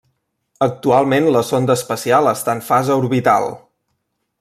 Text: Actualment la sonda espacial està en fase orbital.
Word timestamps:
Actualment 0.67 1.27
la 1.35 1.43
sonda 1.51 1.77
espacial 1.81 2.33
està 2.35 2.59
en 2.61 2.67
fase 2.71 3.01
orbital. 3.05 3.51